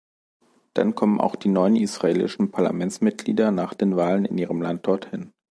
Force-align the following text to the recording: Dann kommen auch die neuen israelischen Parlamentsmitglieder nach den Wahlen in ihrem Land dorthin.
Dann 0.73 0.95
kommen 0.95 1.21
auch 1.21 1.35
die 1.35 1.49
neuen 1.49 1.75
israelischen 1.75 2.49
Parlamentsmitglieder 2.49 3.51
nach 3.51 3.75
den 3.75 3.97
Wahlen 3.97 4.25
in 4.25 4.39
ihrem 4.39 4.59
Land 4.63 4.87
dorthin. 4.87 5.31